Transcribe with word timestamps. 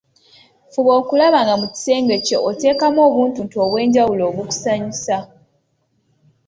Fuba 0.71 0.91
okulaba 0.99 1.37
nga 1.43 1.55
mu 1.61 1.67
kisenge 1.73 2.15
kyo 2.25 2.37
oteekamu 2.49 2.99
obuntuntu 3.09 3.55
obwenjawulo 3.65 4.23
obukusanyusa. 4.29 5.17